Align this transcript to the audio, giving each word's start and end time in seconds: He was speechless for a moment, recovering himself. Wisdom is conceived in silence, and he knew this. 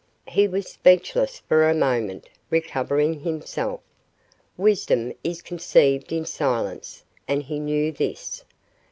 He 0.27 0.47
was 0.47 0.65
speechless 0.67 1.41
for 1.47 1.69
a 1.69 1.75
moment, 1.75 2.27
recovering 2.49 3.19
himself. 3.19 3.81
Wisdom 4.57 5.13
is 5.23 5.43
conceived 5.43 6.11
in 6.11 6.25
silence, 6.25 7.03
and 7.27 7.43
he 7.43 7.59
knew 7.59 7.91
this. 7.91 8.43